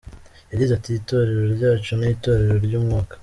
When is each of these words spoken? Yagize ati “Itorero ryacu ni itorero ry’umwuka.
Yagize 0.51 0.71
ati 0.75 0.89
“Itorero 0.99 1.41
ryacu 1.55 1.91
ni 1.99 2.07
itorero 2.15 2.55
ry’umwuka. 2.65 3.13